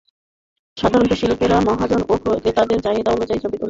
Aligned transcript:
সাধারণত 0.77 1.11
শিল্পীরা 1.13 1.57
মহাজন 1.61 2.01
এবং 2.05 2.17
ক্রেতাদের 2.35 2.79
চাহিদা 2.81 3.09
অনুযায়ী 3.11 3.39
ছবি 3.39 3.45
এঁকে 3.45 3.47
থাকেন। 3.47 3.59